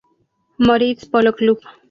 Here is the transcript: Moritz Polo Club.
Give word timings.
Moritz 0.65 1.03
Polo 1.11 1.31
Club. 1.39 1.59